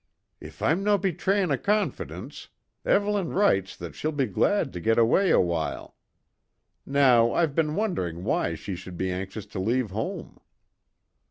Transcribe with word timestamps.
"If 0.39 0.63
I'm 0.63 0.83
no 0.83 0.97
betraying 0.97 1.51
a 1.51 1.59
confidence; 1.59 2.49
Evelyn 2.83 3.33
writes 3.33 3.77
that 3.77 3.93
she'll 3.93 4.11
be 4.11 4.25
glad 4.25 4.73
to 4.73 4.79
get 4.79 4.97
away 4.97 5.29
a 5.29 5.39
while. 5.39 5.95
Now, 6.87 7.33
I've 7.33 7.53
been 7.53 7.75
wondering 7.75 8.23
why 8.23 8.55
she 8.55 8.75
should 8.75 8.97
be 8.97 9.11
anxious 9.11 9.45
to 9.45 9.59
leave 9.59 9.91
home." 9.91 10.39